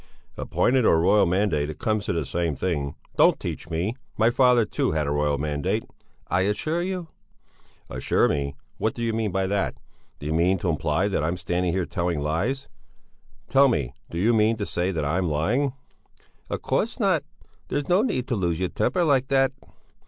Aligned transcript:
"Appointed 0.35 0.83
or 0.83 0.99
royal 0.99 1.27
mandate, 1.27 1.69
it 1.69 1.77
comes 1.77 2.07
to 2.07 2.13
the 2.13 2.25
same 2.25 2.55
thing. 2.55 2.95
Don't 3.17 3.39
teach 3.39 3.69
me! 3.69 3.95
My 4.17 4.31
father, 4.31 4.65
too, 4.65 4.93
had 4.93 5.05
a 5.05 5.11
royal 5.11 5.37
mandate...." 5.37 5.85
"I 6.27 6.41
assure 6.41 6.81
you...." 6.81 7.09
"Assure 7.87 8.27
me 8.27 8.55
what 8.79 8.95
d'you 8.95 9.13
mean 9.13 9.31
by 9.31 9.45
that? 9.45 9.75
D'you 10.17 10.33
mean 10.33 10.57
to 10.57 10.69
imply 10.69 11.07
that 11.07 11.23
I'm 11.23 11.37
standing 11.37 11.71
here 11.71 11.85
telling 11.85 12.19
lies? 12.19 12.67
Tell 13.47 13.67
me, 13.67 13.93
do 14.09 14.17
you 14.17 14.33
mean 14.33 14.57
to 14.57 14.65
say 14.65 14.89
that 14.89 15.05
I'm 15.05 15.29
lying?" 15.29 15.71
"Of 16.49 16.63
course 16.63 16.99
I 16.99 17.03
don't! 17.19 17.23
There's 17.67 17.87
no 17.87 18.01
need 18.01 18.25
to 18.29 18.35
lose 18.35 18.59
your 18.59 18.69
temper 18.69 19.03
like 19.03 19.27
that!" 19.27 19.51